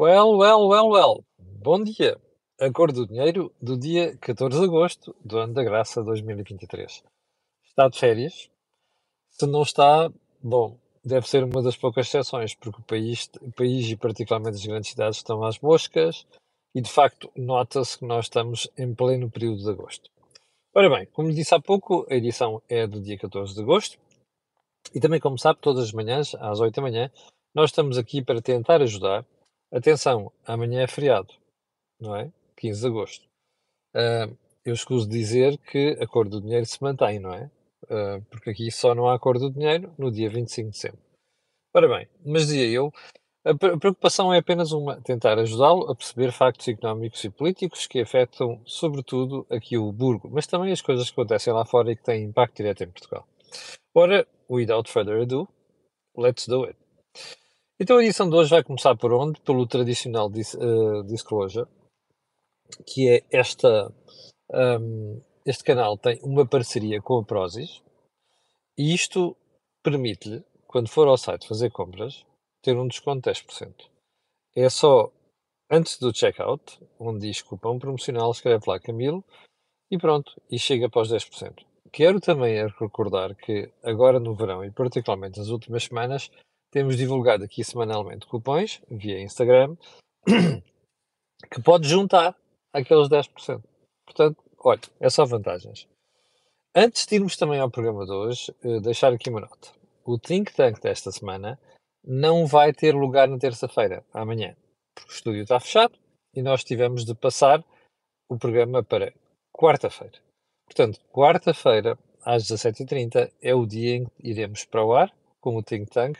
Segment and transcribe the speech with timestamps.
[0.00, 1.24] Well, well, well, well.
[1.60, 2.16] Bom dia.
[2.60, 7.02] A cor do dinheiro do dia 14 de agosto do ano da graça 2023.
[7.66, 8.48] Está de férias?
[9.28, 10.08] Se não está,
[10.40, 14.64] bom, deve ser uma das poucas exceções, porque o país, o país e particularmente as
[14.64, 16.24] grandes cidades estão às moscas
[16.72, 20.08] e de facto nota-se que nós estamos em pleno período de agosto.
[20.76, 23.98] Ora bem, como disse há pouco, a edição é do dia 14 de agosto
[24.94, 27.10] e também, como sabe, todas as manhãs, às 8 da manhã,
[27.52, 29.26] nós estamos aqui para tentar ajudar
[29.70, 31.34] Atenção, amanhã é feriado,
[32.00, 32.32] não é?
[32.56, 33.26] 15 de agosto.
[33.94, 37.50] Uh, eu escuso dizer que a cor do dinheiro se mantém, não é?
[37.84, 41.00] Uh, porque aqui só não há cor do dinheiro no dia 25 de dezembro.
[41.74, 42.90] Ora bem, mas dizia eu,
[43.44, 48.60] a preocupação é apenas uma, tentar ajudá-lo a perceber factos económicos e políticos que afetam,
[48.64, 52.24] sobretudo, aqui o Burgo, mas também as coisas que acontecem lá fora e que têm
[52.24, 53.26] impacto direto em Portugal.
[53.94, 55.46] Ora, without further ado,
[56.16, 56.76] let's do it.
[57.80, 59.40] Então a edição de hoje vai começar por onde?
[59.42, 61.68] Pelo tradicional dis, uh, disclosure,
[62.84, 63.94] que é esta.
[64.50, 67.80] Um, este canal tem uma parceria com a Prozis
[68.76, 69.36] e isto
[69.82, 72.26] permite-lhe, quando for ao site fazer compras,
[72.62, 73.72] ter um desconto de 10%.
[74.56, 75.12] É só
[75.70, 79.24] antes do checkout, onde diz cupom promocional, escreve lá Camilo
[79.90, 81.64] e pronto, e chega para os 10%.
[81.92, 86.30] Quero também recordar que agora no verão e particularmente nas últimas semanas
[86.70, 89.76] temos divulgado aqui semanalmente cupons via Instagram
[91.50, 92.36] que pode juntar
[92.72, 93.62] aqueles 10%.
[94.04, 95.88] Portanto, olha, é só vantagens.
[96.74, 99.72] Antes de irmos também ao programa de hoje, eh, deixar aqui uma nota.
[100.04, 101.58] O Think Tank desta semana
[102.04, 104.56] não vai ter lugar na terça-feira, amanhã,
[104.94, 105.98] porque o estúdio está fechado
[106.34, 107.64] e nós tivemos de passar
[108.28, 109.12] o programa para
[109.52, 110.18] quarta-feira.
[110.66, 115.62] Portanto, quarta-feira, às 17h30, é o dia em que iremos para o ar com o
[115.62, 116.18] Think Tank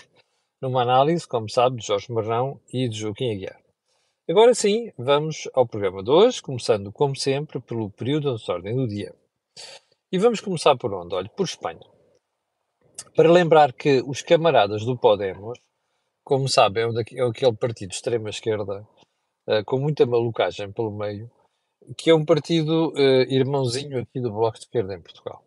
[0.60, 3.60] numa análise, como sabe, de Jorge Marrão e de Joaquim Aguiar.
[4.28, 8.86] Agora sim, vamos ao programa de hoje, começando, como sempre, pelo período de ordem do
[8.86, 9.14] dia.
[10.12, 11.14] E vamos começar por onde?
[11.14, 11.86] Olha, por Espanha.
[13.14, 15.58] Para lembrar que os camaradas do Podemos,
[16.22, 18.86] como sabem, é, é aquele partido de extrema-esquerda,
[19.48, 21.30] uh, com muita malucagem pelo meio,
[21.96, 25.42] que é um partido uh, irmãozinho aqui do Bloco de Esquerda em Portugal.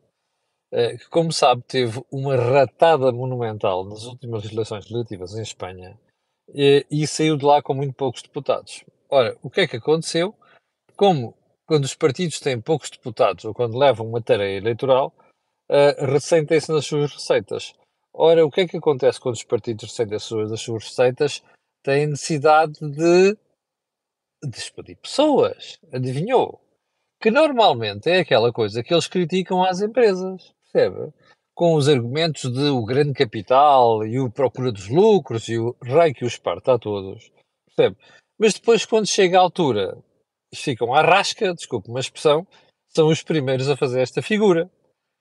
[0.73, 5.99] Eh, que, como sabe, teve uma ratada monumental nas últimas eleições legislativas em Espanha
[6.53, 8.85] e, e saiu de lá com muito poucos deputados.
[9.09, 10.33] Ora, o que é que aconteceu?
[10.95, 15.13] Como quando os partidos têm poucos deputados ou quando levam uma tarefa eleitoral,
[15.69, 17.73] uh, ressentem-se nas suas receitas.
[18.13, 21.43] Ora, o que é que acontece quando os partidos ressentem as suas receitas?
[21.83, 23.37] Têm necessidade de
[24.43, 25.79] despedir pessoas.
[25.93, 26.61] Adivinhou?
[27.21, 31.13] Que normalmente é aquela coisa que eles criticam às empresas percebe?
[31.53, 36.13] Com os argumentos de o grande capital e o procura dos lucros e o rei
[36.13, 37.31] que os parta a todos,
[37.67, 37.97] percebe?
[38.39, 39.97] Mas depois, quando chega a altura,
[40.55, 42.47] ficam à rasca, desculpe uma expressão,
[42.87, 44.69] são os primeiros a fazer esta figura.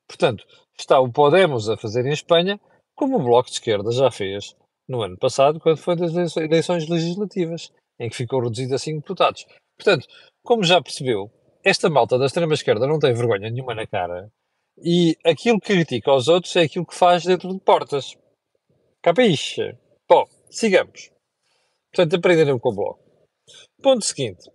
[0.08, 0.46] Portanto,
[0.78, 2.58] está o Podemos a fazer em Espanha,
[2.96, 4.56] como o Bloco de Esquerda já fez
[4.88, 9.46] no ano passado, quando foi das eleições legislativas, em que ficou reduzido a 5 deputados.
[9.76, 10.06] Portanto,
[10.42, 11.30] como já percebeu,
[11.62, 14.30] esta malta da extrema-esquerda não tem vergonha nenhuma na cara
[14.82, 18.16] e aquilo que critica aos outros é aquilo que faz dentro de portas.
[19.02, 19.76] Capiche?
[20.08, 21.10] Bom, sigamos.
[21.92, 23.00] Portanto, aprenderam com o bloco.
[23.82, 24.50] Ponto seguinte.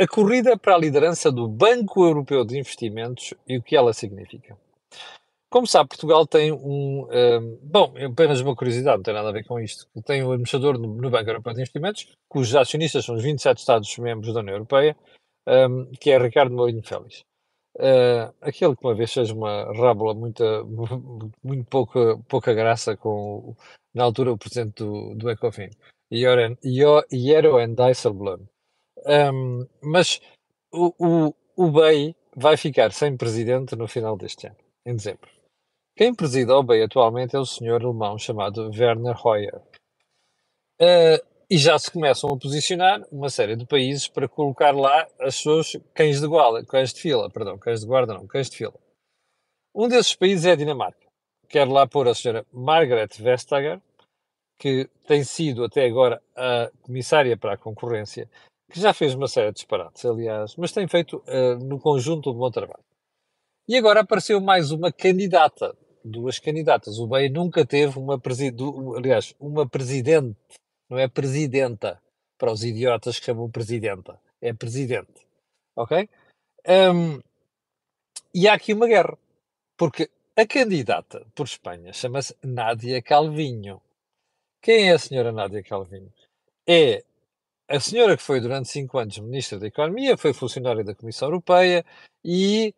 [0.00, 4.56] A corrida para a liderança do Banco Europeu de Investimentos e o que ela significa.
[5.50, 7.08] Como sabe, Portugal tem um.
[7.10, 9.86] um bom, apenas uma curiosidade, não tem nada a ver com isto.
[10.04, 14.34] Tem um administrador no, no, Banco Europeu de Investimentos, cujos acionistas são os 27 Estados-membros
[14.34, 14.94] da União Europeia,
[15.46, 17.24] um, que é Ricardo Mourinho Félix.
[17.78, 20.42] Uh, aquele que uma vez fez uma rábula muito,
[21.44, 23.54] muito pouca, pouca graça com,
[23.94, 25.70] na altura, o presidente do, do Ecofin,
[26.10, 26.56] Jeroen
[27.74, 28.48] Dijsselbloem.
[29.06, 30.20] Um, mas
[30.72, 35.30] o, o, o BEI vai ficar sem presidente no final deste ano, em dezembro.
[35.96, 39.62] Quem preside o BEI atualmente é o senhor alemão chamado Werner Hoyer.
[40.80, 45.36] Uh, e já se começam a posicionar uma série de países para colocar lá as
[45.36, 48.74] suas cães de guarda, cães de fila, perdão, cães de guarda não, cães de fila.
[49.74, 51.06] Um desses países é a Dinamarca.
[51.48, 53.80] Quer lá pôr a senhora Margaret Vestager,
[54.58, 58.28] que tem sido até agora a comissária para a concorrência,
[58.70, 62.34] que já fez uma série de disparates, aliás, mas tem feito uh, no conjunto um
[62.34, 62.84] bom trabalho.
[63.66, 65.74] E agora apareceu mais uma candidata,
[66.04, 66.98] duas candidatas.
[66.98, 68.20] O BEI nunca teve uma,
[68.96, 70.36] aliás, uma presidente
[70.88, 72.00] não é presidenta,
[72.38, 74.18] para os idiotas que chamam presidenta.
[74.40, 75.26] É presidente.
[75.76, 76.08] Ok?
[76.66, 77.20] Um,
[78.34, 79.18] e há aqui uma guerra.
[79.76, 83.80] Porque a candidata por Espanha chama-se Nádia Calvinho.
[84.62, 86.12] Quem é a senhora Nádia Calvinho?
[86.66, 87.04] É
[87.68, 91.84] a senhora que foi durante 5 anos Ministra da Economia, foi funcionária da Comissão Europeia
[92.24, 92.74] e,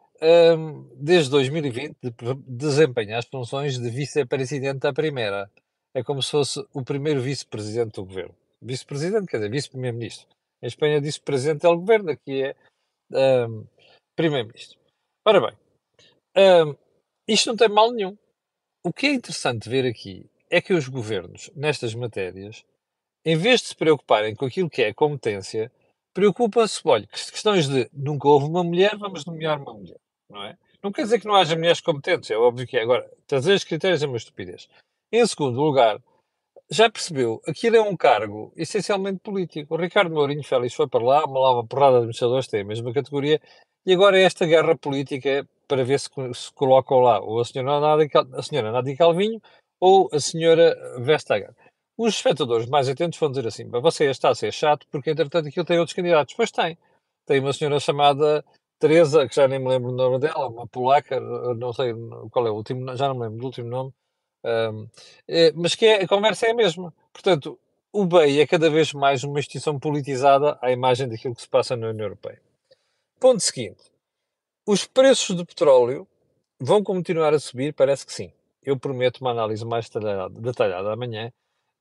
[0.57, 2.13] hum, desde 2020, de-
[2.47, 5.51] desempenha as funções de Vice-Presidente da Primeira.
[5.95, 8.35] É como se fosse o primeiro Vice-Presidente do Governo.
[8.63, 10.29] Vice-Presidente, quer dizer, Vice-Primeiro-Ministro.
[10.63, 12.57] Em Espanha disse Presidente é o Governo, aqui é
[13.47, 13.67] hum,
[14.15, 14.79] Primeiro-Ministro.
[15.27, 15.57] Ora bem,
[16.37, 16.77] hum,
[17.27, 18.17] isto não tem mal nenhum.
[18.85, 22.65] O que é interessante ver aqui é que os governos, nestas matérias,
[23.25, 25.71] em vez de se preocuparem com aquilo que é competência,
[26.15, 29.99] preocupam-se, olha, que- questões de nunca houve uma mulher, vamos nomear uma mulher,
[30.29, 30.57] não é?
[30.83, 32.83] Não quer dizer que não haja mulheres competentes, é óbvio que é.
[32.83, 34.69] Agora, trazer os critérios é uma estupidez.
[35.13, 35.99] Em segundo lugar,
[36.71, 39.75] já percebeu, aquilo é um cargo essencialmente político.
[39.75, 42.93] O Ricardo Mourinho Félix foi para lá, uma uma porrada de administradores tem a mesma
[42.93, 43.41] categoria,
[43.87, 47.81] e agora é esta guerra política para ver se, se colocam lá ou a senhora
[47.81, 49.41] Nádia, Cal- a senhora Nádia Calvinho
[49.81, 51.55] ou a senhora Vestager.
[51.99, 55.49] Os espectadores mais atentos vão dizer assim, mas você está a ser chato porque entretanto
[55.49, 56.35] aquilo tem outros candidatos.
[56.37, 56.79] Pois tem.
[57.27, 58.45] Tem uma senhora chamada
[58.79, 61.93] Teresa, que já nem me lembro o nome dela, uma polaca, não sei
[62.31, 63.93] qual é o último, já não me lembro do último nome,
[64.45, 64.87] Ahm,
[65.29, 66.93] eh, mas que é- a conversa é a mesma.
[67.13, 67.59] Portanto,
[67.93, 71.77] o BEI é cada vez mais uma instituição politizada à imagem daquilo que se passa
[71.77, 72.41] na União Europeia.
[73.21, 73.91] Ponto seguinte:
[74.67, 76.07] os preços do petróleo
[76.61, 77.75] vão continuar a subir?
[77.75, 78.33] Parece que sim.
[78.63, 81.33] Eu prometo uma análise mais detalhada, detalhada amanhã.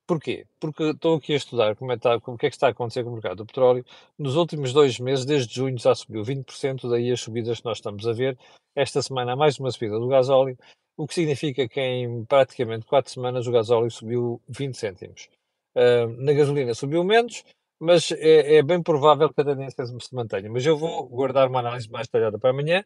[0.06, 0.46] Porquê?
[0.58, 3.04] Porque estou aqui a estudar como é, está, o que é que está a acontecer
[3.04, 3.84] com o mercado do petróleo.
[4.18, 8.06] Nos últimos dois meses, desde junho, já subiu 20%, daí as subidas que nós estamos
[8.08, 8.36] a ver.
[8.74, 10.58] Esta semana mais uma subida do gasóleo,
[11.00, 15.28] o que significa que em praticamente quatro semanas o gasóleo subiu 20 cêntimos.
[15.74, 17.44] Ah, na gasolina subiu menos,
[17.80, 20.50] mas é, é bem provável que a tendência se mantenha.
[20.50, 22.84] Mas eu vou guardar uma análise mais detalhada para amanhã.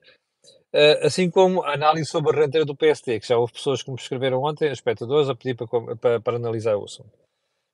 [0.75, 3.90] Uh, assim como a análise sobre a renteira do PST, que já houve pessoas que
[3.90, 7.11] me escreveram ontem, espectadores, a pedir para, para, para analisar o assunto.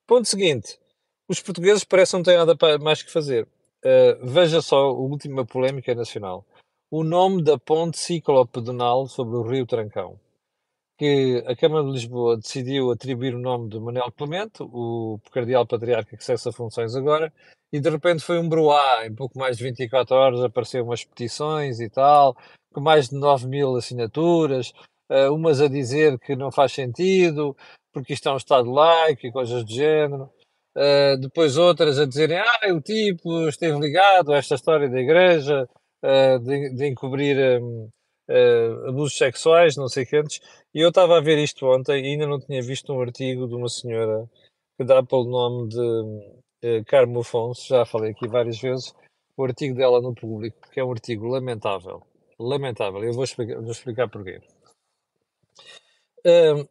[0.07, 0.79] Ponto seguinte:
[1.27, 3.45] os portugueses parecem não ter nada mais que fazer.
[3.83, 6.45] Uh, veja só a última polémica nacional.
[6.89, 10.19] O nome da ponte ciclopedonal sobre o Rio Trancão,
[11.01, 16.15] que a Câmara de Lisboa decidiu atribuir o nome de Manuel Clemente, o cardeal patriarca
[16.15, 17.33] que cessa funções agora,
[17.73, 21.79] e de repente foi um broá, em pouco mais de 24 horas apareceram umas petições
[21.79, 22.37] e tal,
[22.71, 24.73] com mais de 9 mil assinaturas,
[25.09, 27.57] eh, umas a dizer que não faz sentido,
[27.91, 30.29] porque isto é um Estado laico e coisas do género.
[30.77, 35.67] Eh, depois outras a dizerem, ah, o tipo esteve ligado a esta história da igreja,
[36.03, 37.37] eh, de, de encobrir
[38.31, 40.39] eh, abusos sexuais, não sei quantos.
[40.73, 43.55] E eu estava a ver isto ontem e ainda não tinha visto um artigo de
[43.55, 44.29] uma senhora
[44.77, 48.93] que dá pelo nome de eh, Carmo Afonso, já falei aqui várias vezes,
[49.35, 52.01] o artigo dela no público, que é um artigo lamentável.
[52.39, 53.03] Lamentável.
[53.03, 54.39] Eu vou explicar, vou explicar porquê.
[56.25, 56.67] Hum,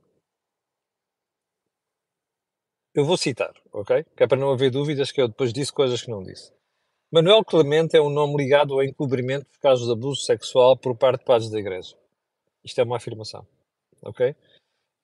[2.95, 4.05] eu vou citar, ok?
[4.17, 6.53] Que é para não haver dúvidas que eu depois disse coisas que não disse.
[7.13, 11.21] Manuel Clemente é um nome ligado ao encobrimento de casos de abuso sexual por parte
[11.21, 11.97] de padres da Igreja.
[12.65, 13.47] Isto é uma afirmação,
[14.03, 14.35] ok?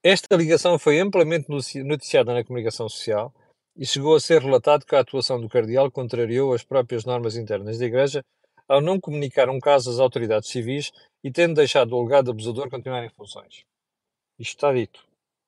[0.02, 3.32] Esta ligação foi amplamente notici- noticiada na comunicação social
[3.76, 7.78] e chegou a ser relatado que a atuação do cardeal contrariou as próprias normas internas
[7.78, 8.24] da Igreja
[8.68, 13.04] ao não comunicar um caso às autoridades civis e tendo deixado o legado abusador continuar
[13.04, 13.64] em funções.
[14.38, 15.04] Isto está dito,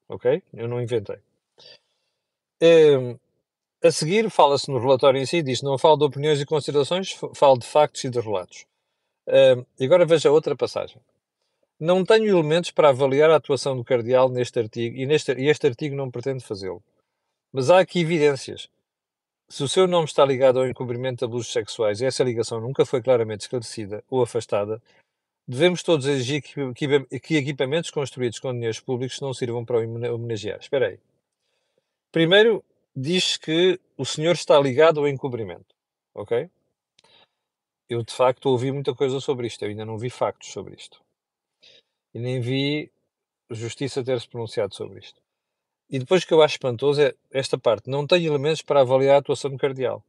[0.08, 0.42] ok?
[0.52, 1.18] Eu não inventei.
[2.60, 3.16] Hum,
[3.82, 7.58] a seguir, fala-se no relatório em si, diz não falo de opiniões e considerações, falo
[7.58, 8.66] de factos e de relatos.
[9.28, 11.00] Hum, e agora veja outra passagem.
[11.80, 15.66] Não tenho elementos para avaliar a atuação do cardeal neste artigo, e, neste, e este
[15.66, 16.82] artigo não pretende fazê-lo.
[17.52, 18.68] Mas há aqui evidências.
[19.48, 22.84] Se o seu nome está ligado ao encobrimento de abusos sexuais e essa ligação nunca
[22.84, 24.82] foi claramente esclarecida ou afastada,
[25.46, 30.14] devemos todos exigir que, que- que equipamentos construídos com dinheiros públicos não sirvam para o
[30.14, 30.58] homenagear.
[30.58, 30.98] Espera aí.
[32.12, 32.62] Primeiro,
[32.94, 35.74] diz que o senhor está ligado ao encobrimento.
[36.14, 36.50] Ok?
[37.88, 39.62] Eu, de facto, ouvi muita coisa sobre isto.
[39.64, 41.00] Eu ainda não vi factos sobre isto.
[42.14, 42.90] E nem vi
[43.50, 45.20] justiça ter-se pronunciado sobre isto.
[45.90, 47.88] E depois o que eu acho espantoso é esta parte.
[47.88, 50.04] Não tenho elementos para avaliar a atuação do cardeal.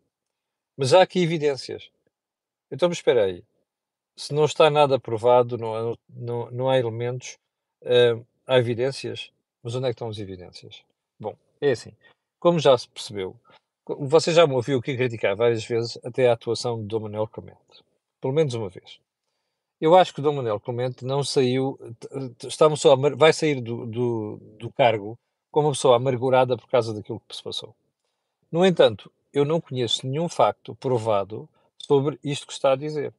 [0.76, 1.90] Mas há aqui evidências.
[2.72, 3.44] Então, espera aí.
[4.16, 7.38] Se não está nada provado, não há, não, não há elementos,
[7.82, 9.32] eh, há evidências.
[9.64, 10.84] Mas onde é que estão as evidências?
[11.20, 11.94] Bom, é assim.
[12.40, 13.36] Como já se percebeu,
[13.86, 17.84] você já me ouviu aqui criticar várias vezes até a atuação Dom Manuel Clemente.
[18.22, 19.00] Pelo menos uma vez.
[19.80, 21.80] Eu acho que o Dom Manuel Clemente não saiu,
[22.46, 25.18] está uma pessoa, vai sair do, do, do cargo
[25.52, 27.76] como uma pessoa amargurada por causa daquilo que se passou.
[28.52, 33.14] No entanto, eu não conheço nenhum facto provado sobre isto que está a dizer.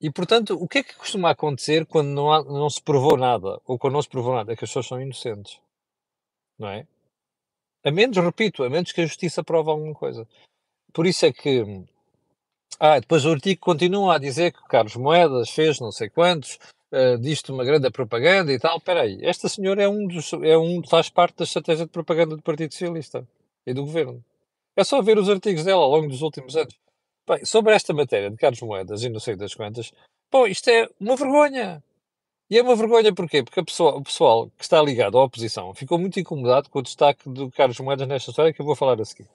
[0.00, 3.60] E, portanto, o que é que costuma acontecer quando não, há- não se provou nada?
[3.64, 4.52] Ou quando não se provou nada?
[4.52, 5.60] É que as pessoas são inocentes.
[6.58, 6.86] Não é?
[7.84, 10.28] A menos, repito, a menos que a justiça prove alguma coisa.
[10.92, 11.64] por isso é que.
[12.78, 16.58] Ah, depois o artigo continua a dizer que Carlos Moedas fez não sei quantos,
[16.92, 18.76] uh, disto uma grande propaganda e tal.
[18.76, 22.36] Espera aí, esta senhora é um dos, é um, faz parte da estratégia de propaganda
[22.36, 23.26] do Partido Socialista
[23.66, 24.22] e do Governo.
[24.76, 26.74] É só ver os artigos dela ao longo dos últimos anos.
[27.28, 29.92] Bem, sobre esta matéria de Carlos Moedas e não sei das quantas,
[30.30, 31.82] bom, isto é uma vergonha.
[32.50, 33.42] E é uma vergonha porquê?
[33.42, 37.28] Porque pessoa, o pessoal que está ligado à oposição ficou muito incomodado com o destaque
[37.28, 39.28] do Carlos Moedas nesta história que eu vou falar a seguir.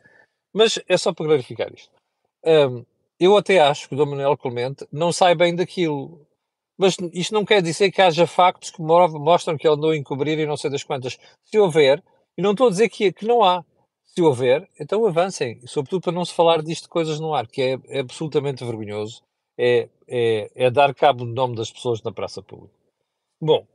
[0.54, 1.92] Mas é só para clarificar isto.
[2.46, 2.86] Um,
[3.20, 6.26] eu até acho que o Dom Manuel Clemente não sai bem daquilo.
[6.78, 10.38] Mas isto não quer dizer que haja factos que mostram que ele andou a encobrir
[10.38, 11.18] e não sei das quantas.
[11.46, 12.04] Se houver,
[12.38, 13.66] e não estou a dizer que, que não há,
[14.06, 15.60] se houver, então avancem.
[15.66, 19.24] Sobretudo para não se falar disto de coisas no ar, que é, é absolutamente vergonhoso.
[19.58, 22.74] É, é, é, dar cabo do nome das pessoas na praça pública.
[23.42, 23.66] Bom,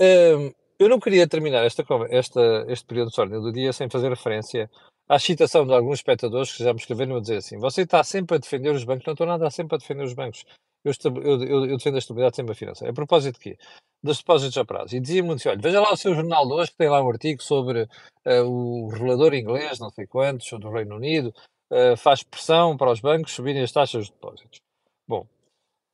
[0.00, 4.08] hum, eu não queria terminar esta, esta, este período de ordem do dia sem fazer
[4.08, 4.70] referência
[5.10, 8.36] à citação de alguns espectadores que já me escreveram a dizer assim: você está sempre
[8.36, 9.04] a defender os bancos.
[9.04, 10.44] Não estou nada sempre a defender os bancos.
[10.84, 12.92] Eu, eu, eu, eu defendo a estabilidade sempre financeira.
[12.92, 13.58] A propósito de quê?
[14.02, 14.94] Dos depósitos a prazo.
[14.94, 17.10] E dizia-me assim: olha, veja lá o seu jornal de hoje, que tem lá um
[17.10, 21.34] artigo sobre uh, o regulador inglês, não sei quantos, do Reino Unido,
[21.72, 24.60] uh, faz pressão para os bancos subirem as taxas de depósitos.
[25.08, 25.26] Bom,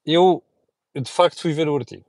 [0.04, 0.42] eu
[0.94, 2.04] de facto fui ver o artigo.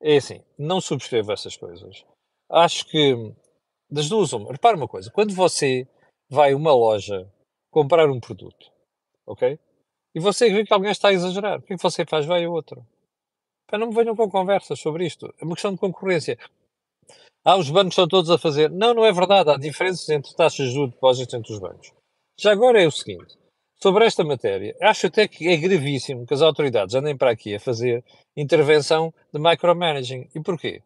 [0.00, 2.04] É assim, não subscrevo essas coisas.
[2.48, 3.34] Acho que,
[3.90, 4.52] das duas, uma.
[4.52, 5.88] Repara uma coisa: quando você
[6.28, 7.30] vai uma loja
[7.70, 8.70] comprar um produto,
[9.26, 9.58] ok?
[10.14, 11.58] E você vê que alguém está a exagerar.
[11.58, 12.24] O que é que você faz?
[12.24, 12.84] Vai a outro.
[13.66, 15.32] Para não me venham com conversas sobre isto.
[15.40, 16.38] É uma questão de concorrência.
[17.44, 18.70] Ah, os bancos estão todos a fazer.
[18.70, 19.50] Não, não é verdade.
[19.50, 21.92] Há diferenças entre taxas de depósitos entre os bancos.
[22.38, 23.36] Já agora é o seguinte.
[23.78, 27.60] Sobre esta matéria, acho até que é gravíssimo que as autoridades andem para aqui a
[27.60, 28.02] fazer
[28.34, 30.30] intervenção de micromanaging.
[30.34, 30.82] E porquê?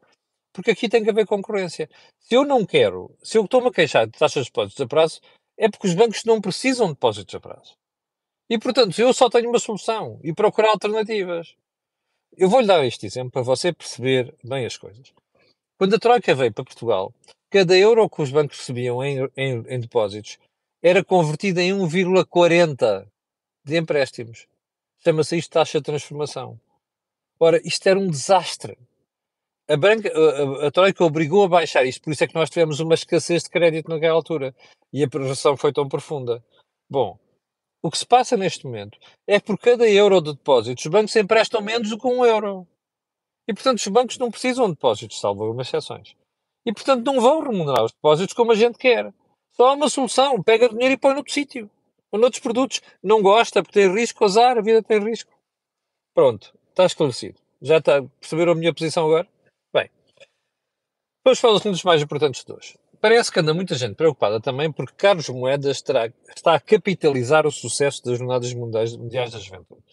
[0.53, 1.89] Porque aqui tem que haver concorrência.
[2.19, 5.21] Se eu não quero, se eu estou-me a queixar de taxas de depósitos a prazo,
[5.57, 7.75] é porque os bancos não precisam de depósitos a prazo.
[8.49, 11.55] E, portanto, eu só tenho uma solução e procurar alternativas.
[12.37, 15.13] Eu vou-lhe dar este exemplo para você perceber bem as coisas.
[15.79, 17.15] Quando a Troika veio para Portugal,
[17.49, 20.39] cada euro que os bancos recebiam em, em, em depósitos
[20.83, 23.07] era convertido em 1,40
[23.65, 24.47] de empréstimos.
[25.05, 26.61] Chama-se isto taxa de transformação.
[27.39, 28.77] Ora, isto era um desastre.
[29.71, 32.81] A, banca, a, a, Troika obrigou a baixar isto, por isso é que nós tivemos
[32.81, 34.53] uma escassez de crédito naquela altura.
[34.93, 36.45] E a progressão foi tão profunda.
[36.91, 37.17] Bom,
[37.81, 38.99] o que se passa neste momento
[39.29, 42.67] é que por cada euro de depósitos, os bancos emprestam menos do que um euro.
[43.47, 46.17] E, portanto, os bancos não precisam de depósitos, salvo algumas exceções.
[46.67, 49.15] E, portanto, não vão remunerar os depósitos como a gente quer.
[49.53, 50.43] Só há uma solução.
[50.43, 51.71] Pega dinheiro e põe noutro sítio.
[52.11, 52.83] Ou noutros produtos.
[53.03, 55.33] Não gosta porque tem risco, azar, a vida tem risco.
[56.13, 56.53] Pronto.
[56.71, 57.39] Está esclarecido.
[57.63, 58.03] Já está.
[58.21, 59.29] Perceberam a minha posição agora?
[61.23, 62.79] Vamos falar dos assuntos mais importantes de hoje.
[62.99, 67.51] Parece que anda muita gente preocupada também porque Carlos Moedas terá, está a capitalizar o
[67.51, 69.85] sucesso das Jornadas Mundiais, Mundiais da Juventude.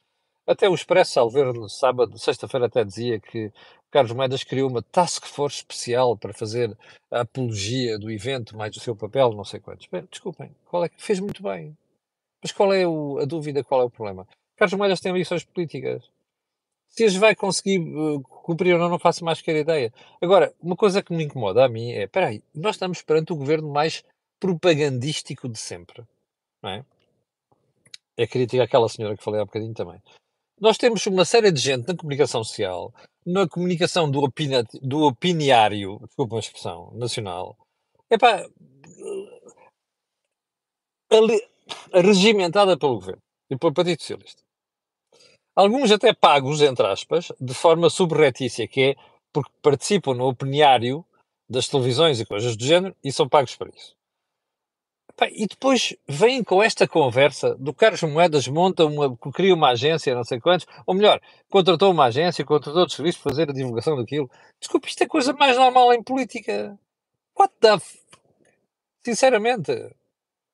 [0.48, 3.52] Até o Expresso Salveiro, no sábado, sexta-feira, até dizia que
[3.92, 6.78] Carlos Moedas criou uma task force especial para fazer
[7.12, 9.88] a apologia do evento, mais o seu papel, não sei quantos.
[9.88, 11.78] Bem, desculpem, qual é que fez muito bem.
[12.42, 14.26] Mas qual é o, a dúvida, qual é o problema?
[14.56, 16.10] Carlos Moedas tem ambições políticas.
[16.98, 19.94] Se as vai conseguir uh, cumprir ou não, não faço mais qualquer ideia.
[20.20, 23.36] Agora, uma coisa que me incomoda a mim é, espera aí, nós estamos perante o
[23.36, 24.04] governo mais
[24.40, 26.04] propagandístico de sempre,
[26.60, 26.86] não é?
[28.18, 30.02] É crítica àquela senhora que falei há bocadinho também.
[30.60, 32.92] Nós temos uma série de gente na comunicação social,
[33.24, 37.56] na comunicação do, opina, do opiniário, desculpa a expressão, nacional,
[38.10, 38.44] epá,
[41.94, 44.47] regimentada pelo governo e pelo Partido Socialista.
[45.58, 48.96] Alguns até pagos, entre aspas, de forma subretícia, que é
[49.34, 51.04] porque participam no opiniário
[51.50, 53.98] das televisões e coisas do género e são pagos para isso.
[55.32, 60.24] E depois vêm com esta conversa do Carlos Moedas monta uma, cria uma agência, não
[60.24, 64.30] sei quantos, ou melhor, contratou uma agência, contratou outros serviços para fazer a divulgação daquilo.
[64.60, 66.78] Desculpe, isto é coisa mais normal em política.
[67.36, 67.98] What the f...
[69.04, 69.74] Sinceramente,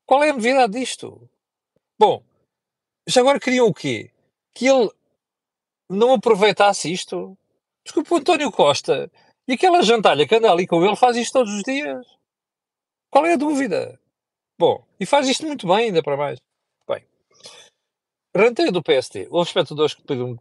[0.05, 1.29] qual é a novidade disto?
[1.99, 2.23] Bom,
[3.05, 4.12] já agora queriam o quê?
[4.53, 4.89] Que ele
[5.89, 7.37] não aproveitasse isto.
[7.83, 9.11] Desculpa, o António Costa
[9.47, 12.05] e aquela jantalha que anda ali com ele faz isto todos os dias.
[13.09, 13.99] Qual é a dúvida?
[14.57, 16.39] Bom, e faz isto muito bem, ainda para mais.
[16.87, 17.05] Bem,
[18.35, 19.27] ranteio do PST.
[19.29, 20.35] Houve espectadores que pediram,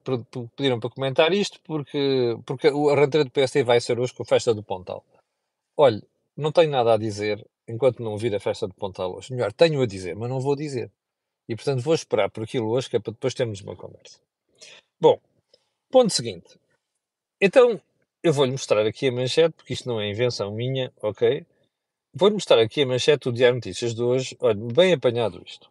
[0.56, 4.26] pediram, para comentar isto porque, porque a ranteio do PST vai ser hoje com a
[4.26, 5.04] festa do Pontal.
[5.76, 6.02] Olhe,
[6.36, 9.32] não tenho nada a dizer enquanto não vir a festa do Pontal hoje.
[9.32, 10.90] Melhor, tenho a dizer, mas não vou dizer.
[11.52, 14.18] E portanto vou esperar por aquilo hoje, que é para depois termos uma conversa.
[14.98, 15.20] Bom,
[15.90, 16.58] ponto seguinte.
[17.38, 17.78] Então,
[18.22, 21.44] eu vou-lhe mostrar aqui a manchete, porque isto não é invenção minha, ok?
[22.14, 24.34] Vou-lhe mostrar aqui a manchete do Diário Notícias de hoje.
[24.40, 25.70] Olha, bem apanhado isto.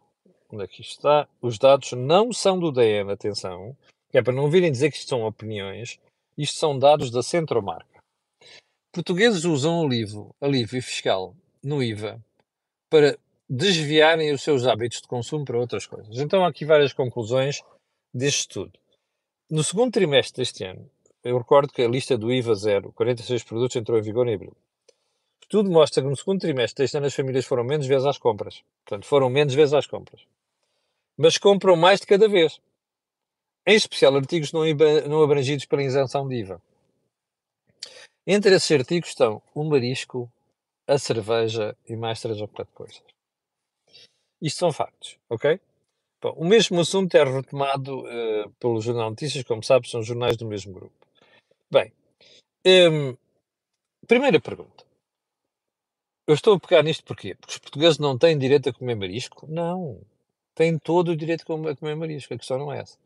[0.52, 1.28] onde é que isto está?
[1.40, 3.76] Os dados não são do DN, atenção,
[4.12, 5.98] é para não virem dizer que isto são opiniões,
[6.38, 8.00] isto são dados da Centromarca.
[8.92, 12.22] Portugueses usam alívio, alívio fiscal no IVA
[12.88, 13.18] para
[13.54, 16.18] desviarem os seus hábitos de consumo para outras coisas.
[16.18, 17.62] Então há aqui várias conclusões
[18.12, 18.72] deste estudo.
[19.50, 20.90] No segundo trimestre deste ano,
[21.22, 24.56] eu recordo que a lista do IVA zero, 46 produtos, entrou em vigor em abril.
[25.50, 28.62] Tudo mostra que no segundo trimestre deste ano as famílias foram menos vezes às compras.
[28.86, 30.22] Portanto, foram menos vezes às compras.
[31.14, 32.58] Mas compram mais de cada vez.
[33.66, 34.62] Em especial artigos não,
[35.06, 36.62] não abrangidos pela isenção de IVA.
[38.26, 40.32] Entre esses artigos estão o marisco,
[40.86, 43.11] a cerveja e mais três ou quatro coisas.
[44.42, 45.60] Isto são factos, ok?
[46.20, 50.46] Bom, o mesmo assunto é retomado uh, pelo Jornal Notícias, como sabes, são jornais do
[50.46, 50.94] mesmo grupo.
[51.70, 51.92] Bem,
[52.66, 53.16] um,
[54.06, 54.84] primeira pergunta.
[56.26, 57.34] Eu estou a pegar nisto porquê?
[57.34, 59.46] Porque os portugueses não têm direito a comer marisco?
[59.48, 60.00] Não.
[60.54, 62.34] Têm todo o direito a comer marisco.
[62.34, 62.98] A questão não é essa.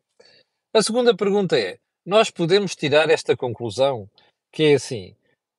[0.74, 4.08] A segunda pergunta é: nós podemos tirar esta conclusão
[4.52, 5.14] que é assim,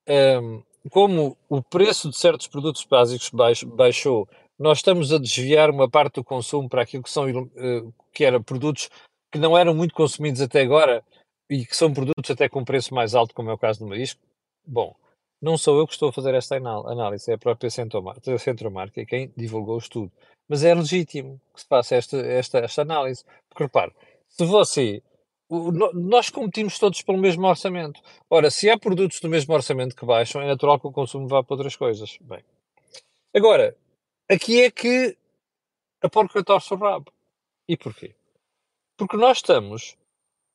[0.07, 3.29] um, como o preço de certos produtos básicos
[3.65, 4.27] baixou,
[4.59, 8.41] nós estamos a desviar uma parte do consumo para aquilo que são uh, que eram
[8.41, 8.89] produtos
[9.31, 11.03] que não eram muito consumidos até agora
[11.49, 14.19] e que são produtos até com preço mais alto, como é o caso do marisco.
[14.65, 14.95] Bom,
[15.41, 19.75] não sou eu que estou a fazer esta análise, é a própria Centromarca quem divulgou
[19.75, 20.11] o estudo.
[20.47, 23.23] Mas é legítimo que se faça esta, esta, esta análise.
[23.49, 23.93] Porque repare,
[24.29, 25.03] se você.
[25.49, 28.01] O, nós competimos todos pelo mesmo orçamento.
[28.29, 31.41] Ora, se há produtos do mesmo orçamento que baixam, é natural que o consumo vá
[31.43, 32.17] para outras coisas.
[32.21, 32.43] Bem.
[33.33, 33.75] Agora,
[34.29, 35.17] aqui é que
[36.01, 37.11] a porca torce o rabo.
[37.67, 38.15] E porquê?
[38.97, 39.97] Porque nós estamos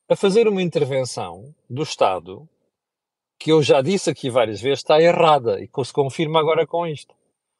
[0.09, 2.49] a fazer uma intervenção do Estado
[3.38, 6.87] que eu já disse aqui várias vezes, está errada e que se confirma agora com
[6.87, 7.14] isto.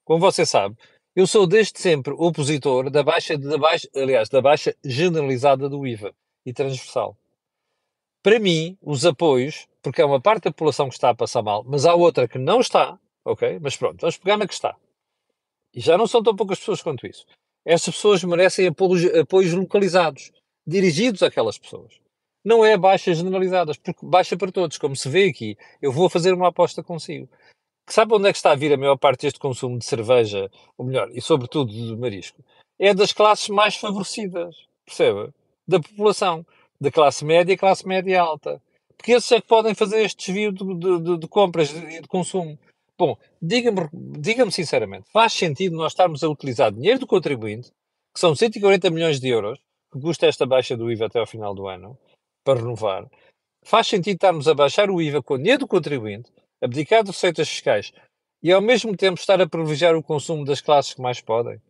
[0.05, 0.77] Como você sabe,
[1.15, 6.15] eu sou desde sempre opositor da baixa, da baixa, aliás, da baixa generalizada do IVA
[6.47, 7.17] e transversal.
[8.23, 11.65] Para mim, os apoios, porque há uma parte da população que está a passar mal,
[11.65, 13.59] mas há outra que não está, ok?
[13.61, 14.77] Mas pronto, vamos pegar na que está.
[15.75, 17.25] E já não são tão poucas pessoas quanto isso.
[17.65, 20.33] Essas pessoas merecem apoios, apoios localizados,
[20.67, 22.03] dirigidos àquelas pessoas
[22.45, 25.57] não é baixa generalizadas, porque baixa para todos, como se vê aqui.
[25.81, 27.29] Eu vou fazer uma aposta consigo.
[27.89, 30.87] Sabe onde é que está a vir a maior parte deste consumo de cerveja, ou
[30.87, 32.43] melhor, e sobretudo de marisco?
[32.79, 35.33] É das classes mais favorecidas, percebe?
[35.67, 36.45] Da população,
[36.81, 38.61] da classe média e classe média alta.
[38.97, 42.09] Porque esses é que podem fazer este desvio de, de, de, de compras e de,
[42.09, 42.59] consumo.
[42.99, 47.71] Bom, diga-me diga sinceramente, faz sentido nós estarmos a utilizar dinheiro do contribuinte,
[48.15, 49.59] que são 140 milhões de euros,
[49.93, 51.99] que custa esta baixa do IVA até ao final do ano,
[52.45, 53.09] para renovar,
[53.65, 57.93] faz sentido estarmos a baixar o IVA com dinheiro do contribuinte, abdicar de receitas fiscais
[58.43, 61.61] e ao mesmo tempo estar a privilegiar o consumo das classes que mais podem?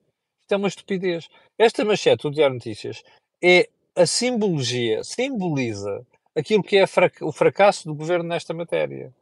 [0.40, 1.28] Isto é uma estupidez.
[1.58, 3.02] Esta manchete do Diário Notícias
[3.42, 6.04] é a simbologia, simboliza
[6.34, 6.84] aquilo que é
[7.20, 9.14] o fracasso do governo nesta matéria.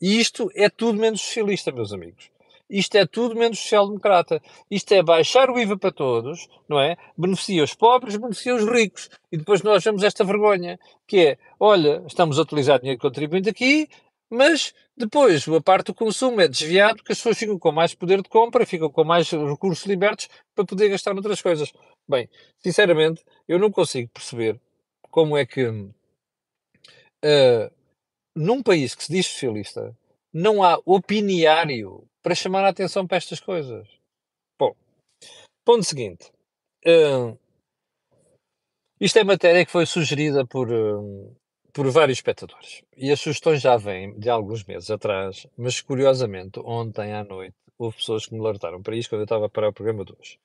[0.00, 2.30] E isto é tudo menos socialista, meus amigos.
[2.68, 4.42] Isto é tudo menos social-democrata.
[4.70, 6.96] Isto é baixar o IVA para todos, não é?
[7.16, 9.08] Beneficia os pobres, beneficia os ricos.
[9.30, 13.88] E depois nós vemos esta vergonha, que é, olha, estamos a utilizar dinheiro contribuinte aqui,
[14.28, 18.22] mas depois a parte do consumo é desviado porque as pessoas ficam com mais poder
[18.22, 21.72] de compra, ficam com mais recursos libertos para poder gastar noutras coisas.
[22.08, 22.28] Bem,
[22.58, 24.60] sinceramente, eu não consigo perceber
[25.10, 25.94] como é que uh,
[28.36, 29.96] num país que se diz socialista
[30.32, 33.88] não há opiniário para chamar a atenção para estas coisas.
[34.58, 34.76] Bom,
[35.64, 36.30] ponto seguinte.
[36.86, 37.36] Uh,
[39.00, 41.34] isto é matéria que foi sugerida por, uh,
[41.72, 42.82] por vários espectadores.
[42.96, 47.96] E as sugestões já vêm de alguns meses atrás, mas curiosamente, ontem à noite, houve
[47.96, 50.38] pessoas que me alertaram para isto quando eu estava para o programa de hoje.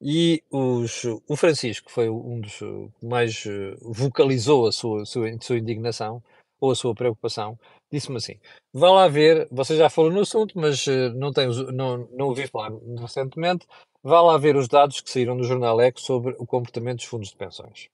[0.00, 3.44] E os, o Francisco foi um dos que mais
[3.80, 6.22] vocalizou a sua, sua, sua indignação
[6.62, 7.58] ou a sua preocupação
[7.90, 8.38] disse-me assim:
[8.72, 12.46] vá lá ver, você já falou no assunto, mas uh, não, tem, não, não ouvi
[12.46, 12.70] falar
[13.00, 13.66] recentemente,
[14.02, 17.30] vá lá ver os dados que saíram do jornal Eco sobre o comportamento dos fundos
[17.30, 17.88] de pensões.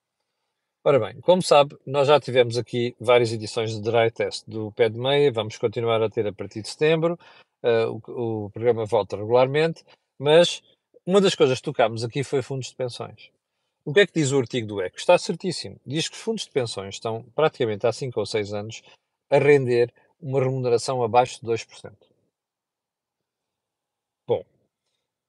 [0.84, 4.88] Ora bem, como sabe, nós já tivemos aqui várias edições de Dry Test do pé
[4.88, 7.18] de meia, vamos continuar a ter a partir de setembro,
[7.64, 9.82] uh, o, o programa volta regularmente,
[10.18, 10.62] mas
[11.06, 13.30] uma das coisas que tocámos aqui foi fundos de pensões.
[13.88, 14.98] O que é que diz o artigo do ECO?
[14.98, 15.80] Está certíssimo.
[15.86, 18.82] Diz que os fundos de pensões estão praticamente há 5 ou 6 anos
[19.30, 21.96] a render uma remuneração abaixo de 2%.
[24.28, 24.44] Bom,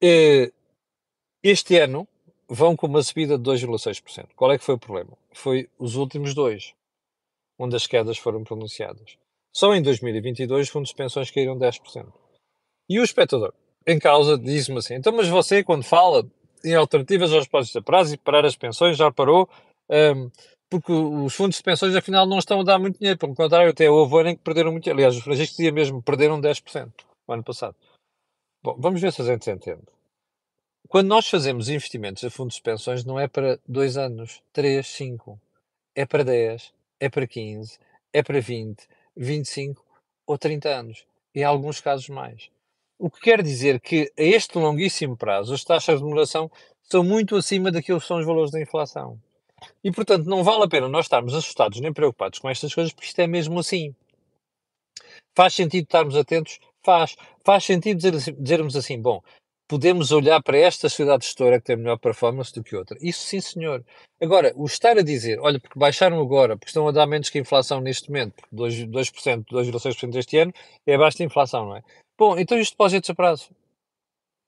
[0.02, 0.52] eh,
[1.42, 2.06] este ano
[2.46, 4.34] vão com uma subida de 2,6%.
[4.36, 5.16] Qual é que foi o problema?
[5.32, 6.74] Foi os últimos dois,
[7.58, 9.16] onde as quedas foram pronunciadas.
[9.56, 12.12] Só em 2022 os fundos de pensões caíram 10%.
[12.90, 13.54] E o espectador,
[13.86, 16.30] em causa, diz-me assim, então mas você quando fala
[16.64, 19.48] em alternativas aos depósitos a prazo e parar as pensões, já parou,
[19.88, 20.30] um,
[20.68, 23.90] porque os fundos de pensões afinal não estão a dar muito dinheiro, pelo contrário, até
[23.90, 26.92] houve ano em que perderam muito Aliás, os Francisco dizia mesmo, perderam 10%
[27.26, 27.74] no ano passado.
[28.62, 29.82] Bom, vamos ver se a gente se entende.
[30.88, 35.40] Quando nós fazemos investimentos a fundos de pensões, não é para 2 anos, 3, 5.
[35.94, 37.78] É para 10, é para 15,
[38.12, 39.84] é para 20, 25
[40.26, 41.04] ou 30 anos.
[41.34, 42.50] Em alguns casos mais.
[43.00, 46.50] O que quer dizer que a este longuíssimo prazo as taxas de remuneração
[46.82, 49.18] são muito acima daquilo que são os valores da inflação.
[49.82, 53.06] E, portanto, não vale a pena nós estarmos assustados nem preocupados com estas coisas, porque
[53.06, 53.94] isto é mesmo assim.
[55.34, 56.58] Faz sentido estarmos atentos?
[56.84, 57.16] Faz.
[57.42, 59.22] Faz sentido dizer, assim, dizermos assim, bom,
[59.66, 62.98] podemos olhar para esta sociedade gestora que tem melhor performance do que outra.
[63.00, 63.82] Isso sim, senhor.
[64.20, 67.38] Agora, o estar a dizer, olha, porque baixaram agora, porque estão a dar menos que
[67.38, 70.52] a inflação neste momento, 2%, 2% 2,6% este ano,
[70.86, 71.82] é abaixo da inflação, não é?
[72.20, 73.48] Bom, então e os depósitos a prazo?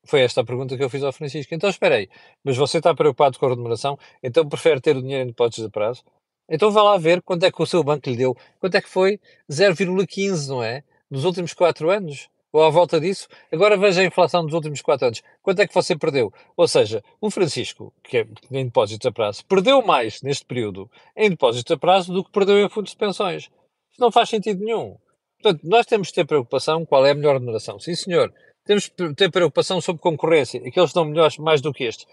[0.05, 1.55] Foi esta a pergunta que eu fiz ao Francisco.
[1.55, 2.11] Então, espera aí,
[2.45, 3.99] mas você está preocupado com a remuneração?
[4.23, 6.05] Então prefere ter o dinheiro em depósitos a prazo?
[6.47, 8.37] Então vá lá ver quanto é que o seu banco lhe deu.
[8.61, 9.19] Quanto é que foi?
[9.51, 10.85] 0,15, não é?
[11.11, 12.29] Nos últimos 4 anos?
[12.53, 13.27] Ou à volta disso?
[13.51, 15.23] Agora veja a inflação dos últimos 4 anos.
[15.41, 16.31] Quanto é que você perdeu?
[16.55, 21.31] Ou seja, o Francisco, que é em depósitos a prazo, perdeu mais neste período em
[21.31, 23.45] depósitos a prazo do que perdeu em fundos de pensões.
[23.91, 24.99] Isso não faz sentido nenhum.
[25.43, 27.79] Portanto, nós temos de ter preocupação qual é a melhor remuneração.
[27.79, 28.33] Sim, senhor.
[28.65, 30.61] Temos de ter preocupação sobre concorrência.
[30.61, 32.07] Aqueles estão melhores mais do que estes.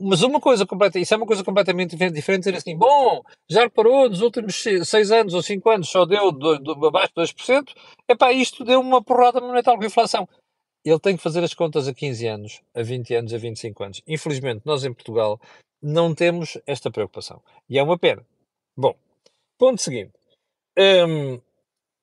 [0.00, 4.08] Mas uma coisa completa, isso é uma coisa completamente diferente, dizer assim, bom, já reparou,
[4.08, 7.72] nos últimos 6 anos ou 5 anos só deu do, do, abaixo de 2%,
[8.08, 10.28] epá, isto deu uma porrada monetária com a inflação.
[10.84, 14.02] Ele tem que fazer as contas a 15 anos, a 20 anos, a 25 anos.
[14.06, 15.40] Infelizmente, nós em Portugal
[15.80, 17.40] não temos esta preocupação.
[17.70, 18.26] E é uma pena.
[18.76, 18.96] Bom,
[19.56, 20.12] ponto seguinte.
[20.76, 21.40] Hum,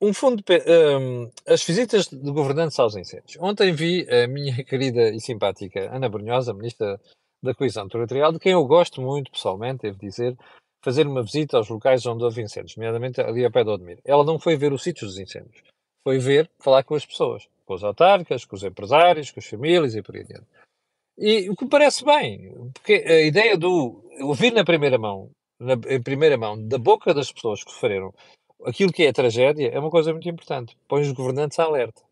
[0.02, 0.58] um fundo de,
[0.98, 3.36] um, as visitas de governantes aos incêndios.
[3.40, 7.00] Ontem vi a minha querida e simpática Ana Brunhosa, Ministra
[7.40, 10.36] da Coesão Territorial, de quem eu gosto muito pessoalmente, devo dizer,
[10.84, 14.00] fazer uma visita aos locais onde houve incêndios, nomeadamente ali a pé do Odmir.
[14.04, 15.62] Ela não foi ver os sítios dos incêndios,
[16.02, 19.94] foi ver, falar com as pessoas, com os autárquicas, com os empresários, com as famílias
[19.94, 20.46] e por aí adiante.
[21.16, 25.74] E o que me parece bem, porque a ideia do ouvir na primeira mão, na,
[25.74, 28.12] em primeira mão, da boca das pessoas que sofreram
[28.64, 30.76] aquilo que é a tragédia é uma coisa muito importante.
[30.88, 32.02] Põe os governantes a alerta.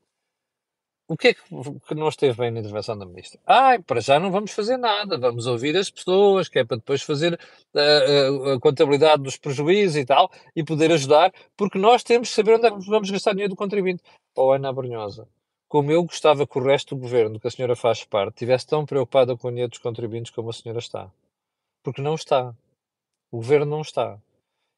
[1.11, 1.43] O que é que,
[1.89, 3.41] que não esteve bem na intervenção da ministra?
[3.45, 7.03] Ai, para já não vamos fazer nada, vamos ouvir as pessoas, que é para depois
[7.03, 7.37] fazer
[7.75, 12.35] a, a, a contabilidade dos prejuízos e tal, e poder ajudar, porque nós temos que
[12.37, 14.05] saber onde é que vamos gastar dinheiro do contribuinte.
[14.37, 15.27] Ou oh, Ana Brunhosa,
[15.69, 18.87] como eu gostava que o resto do governo, que a senhora faz parte, estivesse tão
[18.87, 21.11] preocupada com o dinheiro dos contribuintes como a senhora está.
[21.83, 22.55] Porque não está.
[23.33, 24.17] O governo não está.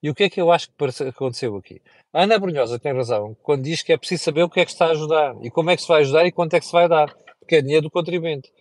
[0.02, 1.80] E o que é que eu acho que aconteceu aqui?
[2.12, 4.72] A Ana Brunhosa tem razão quando diz que é preciso saber o que é que
[4.72, 6.72] está a ajudar e como é que se vai ajudar e quanto é que se
[6.72, 8.52] vai dar, porque é dinheiro do contribuinte.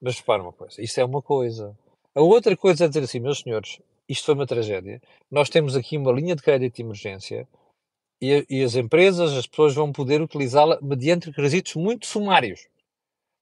[0.00, 1.74] Mas repara uma coisa, isso é uma coisa.
[2.14, 5.00] A outra coisa é dizer assim, meus senhores, isto foi uma tragédia.
[5.30, 7.48] Nós temos aqui uma linha de crédito de emergência
[8.20, 12.68] e, e as empresas, as pessoas vão poder utilizá-la mediante requisitos muito sumários.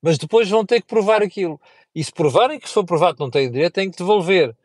[0.00, 1.60] Mas depois vão ter que provar aquilo.
[1.94, 4.56] E se provarem que se for provado não têm direito, têm que devolver.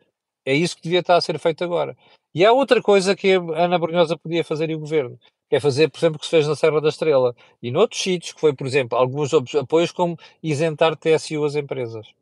[0.46, 1.96] É isso que devia estar a ser feito agora.
[2.36, 5.18] E há outra coisa que a Ana Brunhosa podia fazer e o governo,
[5.48, 8.02] que é fazer, por exemplo, o que se fez na Serra da Estrela e noutros
[8.02, 12.12] sítios, que foi, por exemplo, alguns apoios como isentar TSU às empresas.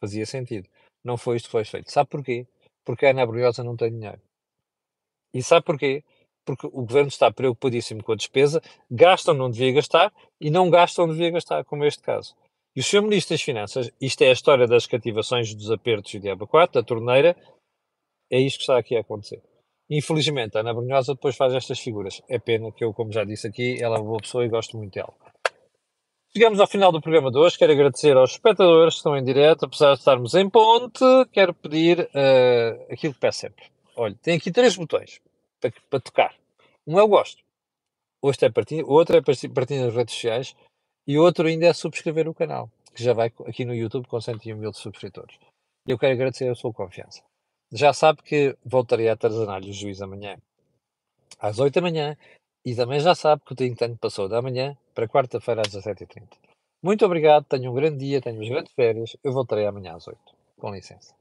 [0.00, 0.68] Fazia sentido.
[1.04, 1.92] Não foi isto que foi feito.
[1.92, 2.48] Sabe porquê?
[2.84, 4.20] Porque a Ana Brunhosa não tem dinheiro.
[5.32, 6.02] E sabe porquê?
[6.44, 11.04] Porque o governo está preocupadíssimo com a despesa, gastam onde devia gastar e não gastam
[11.04, 12.34] onde devia gastar, como este caso.
[12.74, 13.02] E o Sr.
[13.02, 16.82] Ministro das Finanças, isto é a história das cativações, dos apertos e de abacuate, da
[16.82, 17.36] torneira,
[18.30, 19.42] é isto que está aqui a acontecer.
[19.90, 22.22] Infelizmente, a Ana Brunhosa depois faz estas figuras.
[22.28, 24.76] É pena que eu, como já disse aqui, ela é uma boa pessoa e gosto
[24.76, 25.12] muito dela.
[26.36, 27.58] Chegamos ao final do programa de hoje.
[27.58, 31.04] Quero agradecer aos espectadores que estão em direto, apesar de estarmos em ponte.
[31.32, 33.66] Quero pedir uh, aquilo que peço sempre.
[33.94, 35.20] Olha, tem aqui três botões
[35.60, 36.34] para, para tocar.
[36.86, 37.42] Um eu gosto.
[38.20, 40.56] Outro é partilha, outro é partilha nas redes sociais
[41.06, 44.56] e outro ainda é subscrever o canal, que já vai aqui no YouTube com 101
[44.56, 45.38] mil subscritores.
[45.86, 47.22] Eu quero agradecer a sua confiança.
[47.74, 50.36] Já sabe que voltarei a Tarzanar-lhe o juiz amanhã,
[51.40, 52.16] às 8 da manhã,
[52.64, 56.38] e também já sabe que o Think Tank passou da manhã para quarta-feira às 17h30.
[56.80, 59.16] Muito obrigado, tenha um grande dia, tenha umas grandes férias.
[59.24, 60.20] Eu voltarei amanhã às 8.
[60.56, 61.16] Com licença.